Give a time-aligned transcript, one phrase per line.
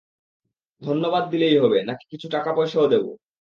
[0.81, 3.11] ধন্যবাদ দিলেই হবে, নাকি কিছু টাকা পয়সাও দেবো?